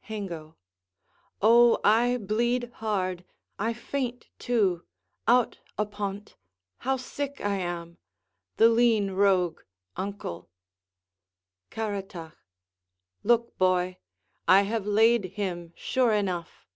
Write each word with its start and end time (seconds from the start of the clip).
Hengo 0.00 0.56
Oh, 1.42 1.78
I 1.84 2.16
bleed 2.16 2.72
hard! 2.76 3.26
I 3.58 3.74
faint 3.74 4.30
too; 4.38 4.86
out 5.28 5.58
upon't, 5.76 6.34
How 6.78 6.96
sick 6.96 7.42
I 7.42 7.56
am! 7.56 7.98
The 8.56 8.70
lean 8.70 9.10
rogue, 9.10 9.60
uncle! 9.94 10.48
Caratach 11.70 12.32
Look, 13.22 13.58
boy; 13.58 13.98
I 14.48 14.62
have 14.62 14.86
laid 14.86 15.26
him 15.34 15.74
sure 15.76 16.12
enough. 16.14 16.66